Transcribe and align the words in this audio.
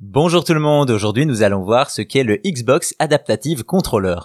Bonjour 0.00 0.44
tout 0.44 0.54
le 0.54 0.60
monde, 0.60 0.92
aujourd'hui 0.92 1.26
nous 1.26 1.42
allons 1.42 1.64
voir 1.64 1.90
ce 1.90 2.02
qu'est 2.02 2.22
le 2.22 2.36
Xbox 2.46 2.94
Adaptative 3.00 3.64
Controller. 3.64 4.18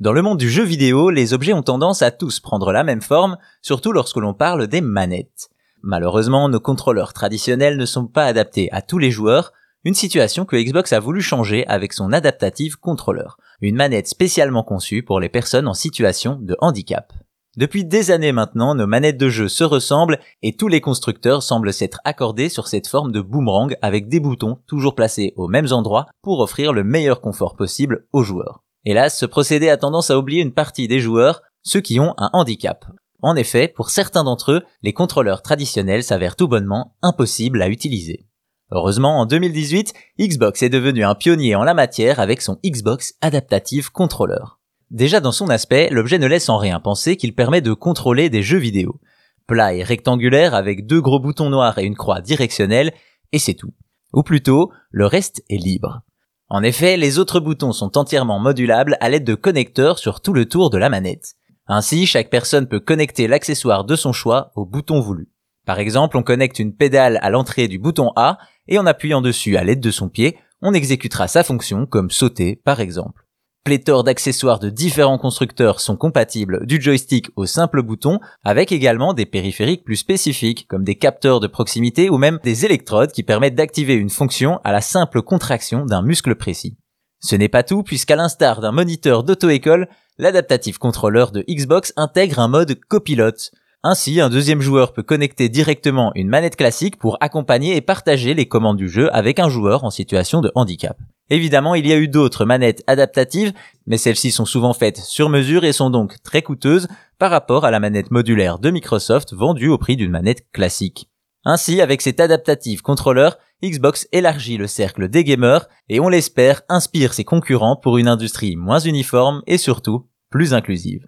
Dans 0.00 0.12
le 0.12 0.20
monde 0.20 0.36
du 0.36 0.50
jeu 0.50 0.64
vidéo, 0.64 1.08
les 1.08 1.32
objets 1.32 1.54
ont 1.54 1.62
tendance 1.62 2.02
à 2.02 2.10
tous 2.10 2.40
prendre 2.40 2.72
la 2.72 2.84
même 2.84 3.00
forme, 3.00 3.38
surtout 3.62 3.92
lorsque 3.92 4.18
l'on 4.18 4.34
parle 4.34 4.66
des 4.66 4.82
manettes. 4.82 5.48
Malheureusement, 5.82 6.50
nos 6.50 6.60
contrôleurs 6.60 7.14
traditionnels 7.14 7.78
ne 7.78 7.86
sont 7.86 8.06
pas 8.06 8.26
adaptés 8.26 8.70
à 8.70 8.82
tous 8.82 8.98
les 8.98 9.10
joueurs, 9.10 9.54
une 9.82 9.94
situation 9.94 10.44
que 10.44 10.62
Xbox 10.62 10.92
a 10.92 11.00
voulu 11.00 11.22
changer 11.22 11.66
avec 11.68 11.94
son 11.94 12.12
Adaptative 12.12 12.76
Controller, 12.76 13.30
une 13.62 13.76
manette 13.76 14.08
spécialement 14.08 14.62
conçue 14.62 15.02
pour 15.02 15.20
les 15.20 15.30
personnes 15.30 15.68
en 15.68 15.74
situation 15.74 16.38
de 16.42 16.54
handicap. 16.60 17.14
Depuis 17.58 17.84
des 17.84 18.12
années 18.12 18.30
maintenant, 18.30 18.76
nos 18.76 18.86
manettes 18.86 19.16
de 19.16 19.28
jeu 19.28 19.48
se 19.48 19.64
ressemblent 19.64 20.20
et 20.42 20.54
tous 20.54 20.68
les 20.68 20.80
constructeurs 20.80 21.42
semblent 21.42 21.72
s'être 21.72 21.98
accordés 22.04 22.48
sur 22.48 22.68
cette 22.68 22.86
forme 22.86 23.10
de 23.10 23.20
boomerang 23.20 23.76
avec 23.82 24.08
des 24.08 24.20
boutons 24.20 24.60
toujours 24.68 24.94
placés 24.94 25.32
aux 25.34 25.48
mêmes 25.48 25.72
endroits 25.72 26.06
pour 26.22 26.38
offrir 26.38 26.72
le 26.72 26.84
meilleur 26.84 27.20
confort 27.20 27.56
possible 27.56 28.06
aux 28.12 28.22
joueurs. 28.22 28.62
Hélas, 28.84 29.18
ce 29.18 29.26
procédé 29.26 29.70
a 29.70 29.76
tendance 29.76 30.12
à 30.12 30.18
oublier 30.18 30.40
une 30.40 30.54
partie 30.54 30.86
des 30.86 31.00
joueurs, 31.00 31.42
ceux 31.64 31.80
qui 31.80 31.98
ont 31.98 32.14
un 32.16 32.30
handicap. 32.32 32.84
En 33.22 33.34
effet, 33.34 33.66
pour 33.66 33.90
certains 33.90 34.22
d'entre 34.22 34.52
eux, 34.52 34.62
les 34.82 34.92
contrôleurs 34.92 35.42
traditionnels 35.42 36.04
s'avèrent 36.04 36.36
tout 36.36 36.46
bonnement 36.46 36.94
impossibles 37.02 37.60
à 37.60 37.68
utiliser. 37.68 38.28
Heureusement, 38.70 39.18
en 39.18 39.26
2018, 39.26 39.94
Xbox 40.20 40.62
est 40.62 40.68
devenu 40.68 41.02
un 41.02 41.16
pionnier 41.16 41.56
en 41.56 41.64
la 41.64 41.74
matière 41.74 42.20
avec 42.20 42.40
son 42.40 42.60
Xbox 42.64 43.14
Adaptative 43.20 43.90
Controller. 43.90 44.44
Déjà 44.90 45.20
dans 45.20 45.32
son 45.32 45.50
aspect, 45.50 45.90
l'objet 45.90 46.18
ne 46.18 46.26
laisse 46.26 46.48
en 46.48 46.56
rien 46.56 46.80
penser 46.80 47.16
qu'il 47.16 47.34
permet 47.34 47.60
de 47.60 47.74
contrôler 47.74 48.30
des 48.30 48.42
jeux 48.42 48.58
vidéo. 48.58 49.00
Plat 49.46 49.74
et 49.74 49.82
rectangulaire 49.82 50.54
avec 50.54 50.86
deux 50.86 51.00
gros 51.00 51.20
boutons 51.20 51.50
noirs 51.50 51.78
et 51.78 51.84
une 51.84 51.96
croix 51.96 52.22
directionnelle, 52.22 52.92
et 53.32 53.38
c'est 53.38 53.54
tout. 53.54 53.74
Ou 54.14 54.22
plutôt, 54.22 54.72
le 54.90 55.06
reste 55.06 55.42
est 55.50 55.58
libre. 55.58 56.00
En 56.48 56.62
effet, 56.62 56.96
les 56.96 57.18
autres 57.18 57.40
boutons 57.40 57.72
sont 57.72 57.98
entièrement 57.98 58.38
modulables 58.38 58.96
à 59.00 59.10
l'aide 59.10 59.24
de 59.24 59.34
connecteurs 59.34 59.98
sur 59.98 60.22
tout 60.22 60.32
le 60.32 60.46
tour 60.46 60.70
de 60.70 60.78
la 60.78 60.88
manette. 60.88 61.34
Ainsi, 61.66 62.06
chaque 62.06 62.30
personne 62.30 62.66
peut 62.66 62.80
connecter 62.80 63.28
l'accessoire 63.28 63.84
de 63.84 63.94
son 63.94 64.14
choix 64.14 64.52
au 64.56 64.64
bouton 64.64 65.00
voulu. 65.00 65.28
Par 65.66 65.78
exemple, 65.78 66.16
on 66.16 66.22
connecte 66.22 66.58
une 66.58 66.74
pédale 66.74 67.18
à 67.20 67.28
l'entrée 67.28 67.68
du 67.68 67.78
bouton 67.78 68.12
A 68.16 68.38
et 68.68 68.78
en 68.78 68.86
appuyant 68.86 69.20
dessus 69.20 69.58
à 69.58 69.64
l'aide 69.64 69.80
de 69.80 69.90
son 69.90 70.08
pied, 70.08 70.38
on 70.62 70.72
exécutera 70.72 71.28
sa 71.28 71.44
fonction 71.44 71.84
comme 71.84 72.10
sauter 72.10 72.56
par 72.56 72.80
exemple 72.80 73.27
pléthore 73.68 74.02
d'accessoires 74.02 74.60
de 74.60 74.70
différents 74.70 75.18
constructeurs 75.18 75.80
sont 75.80 75.96
compatibles 75.96 76.64
du 76.64 76.80
joystick 76.80 77.28
au 77.36 77.44
simple 77.44 77.82
bouton, 77.82 78.18
avec 78.42 78.72
également 78.72 79.12
des 79.12 79.26
périphériques 79.26 79.84
plus 79.84 79.96
spécifiques, 79.96 80.66
comme 80.68 80.84
des 80.84 80.94
capteurs 80.94 81.38
de 81.38 81.46
proximité 81.48 82.08
ou 82.08 82.16
même 82.16 82.38
des 82.42 82.64
électrodes 82.64 83.12
qui 83.12 83.22
permettent 83.22 83.56
d'activer 83.56 83.92
une 83.92 84.08
fonction 84.08 84.58
à 84.64 84.72
la 84.72 84.80
simple 84.80 85.20
contraction 85.20 85.84
d'un 85.84 86.00
muscle 86.00 86.34
précis. 86.34 86.78
Ce 87.20 87.36
n'est 87.36 87.50
pas 87.50 87.62
tout, 87.62 87.82
puisqu'à 87.82 88.16
l'instar 88.16 88.62
d'un 88.62 88.72
moniteur 88.72 89.22
d'auto-école, 89.22 89.88
l'adaptative 90.16 90.78
contrôleur 90.78 91.30
de 91.30 91.44
Xbox 91.46 91.92
intègre 91.96 92.38
un 92.38 92.48
mode 92.48 92.80
copilote. 92.88 93.50
Ainsi, 93.82 94.20
un 94.20 94.30
deuxième 94.30 94.62
joueur 94.62 94.94
peut 94.94 95.02
connecter 95.02 95.50
directement 95.50 96.10
une 96.14 96.28
manette 96.28 96.56
classique 96.56 96.98
pour 96.98 97.18
accompagner 97.20 97.76
et 97.76 97.82
partager 97.82 98.32
les 98.32 98.48
commandes 98.48 98.78
du 98.78 98.88
jeu 98.88 99.14
avec 99.14 99.38
un 99.38 99.50
joueur 99.50 99.84
en 99.84 99.90
situation 99.90 100.40
de 100.40 100.50
handicap. 100.54 100.96
Évidemment, 101.30 101.74
il 101.74 101.86
y 101.86 101.92
a 101.92 101.98
eu 101.98 102.08
d'autres 102.08 102.44
manettes 102.44 102.82
adaptatives, 102.86 103.52
mais 103.86 103.98
celles-ci 103.98 104.30
sont 104.30 104.46
souvent 104.46 104.72
faites 104.72 104.96
sur 104.96 105.28
mesure 105.28 105.64
et 105.64 105.72
sont 105.72 105.90
donc 105.90 106.22
très 106.22 106.42
coûteuses 106.42 106.88
par 107.18 107.30
rapport 107.30 107.64
à 107.64 107.70
la 107.70 107.80
manette 107.80 108.10
modulaire 108.10 108.58
de 108.58 108.70
Microsoft 108.70 109.34
vendue 109.34 109.68
au 109.68 109.78
prix 109.78 109.96
d'une 109.96 110.10
manette 110.10 110.50
classique. 110.52 111.10
Ainsi, 111.44 111.80
avec 111.80 112.02
cet 112.02 112.20
adaptative 112.20 112.82
contrôleur, 112.82 113.38
Xbox 113.62 114.08
élargit 114.12 114.56
le 114.56 114.66
cercle 114.66 115.08
des 115.08 115.24
gamers 115.24 115.68
et 115.88 116.00
on 116.00 116.08
l'espère 116.08 116.62
inspire 116.68 117.12
ses 117.12 117.24
concurrents 117.24 117.76
pour 117.76 117.98
une 117.98 118.08
industrie 118.08 118.56
moins 118.56 118.80
uniforme 118.80 119.42
et 119.46 119.58
surtout 119.58 120.06
plus 120.30 120.54
inclusive. 120.54 121.06